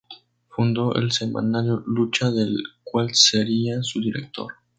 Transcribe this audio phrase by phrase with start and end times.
[0.49, 4.51] Fundó el semanario "Lucha", del cual sería su director.